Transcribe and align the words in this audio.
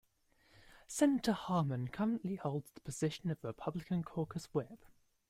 Senator 0.87 1.33
Harman 1.47 1.87
currently 1.89 2.33
holds 2.33 2.71
the 2.71 2.81
position 2.81 3.29
of 3.29 3.43
Republican 3.43 4.01
Caucus 4.01 4.45
Whip. 4.51 4.83